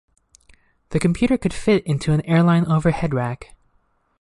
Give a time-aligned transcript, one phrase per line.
[0.89, 3.53] The computer could fit into an airline overhead rack.